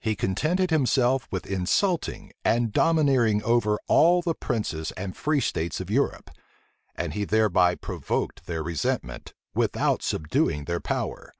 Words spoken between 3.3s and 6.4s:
over all the princes and free states of Europe;